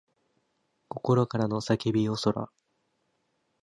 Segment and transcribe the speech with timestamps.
[0.87, 2.49] 心からの叫びよそら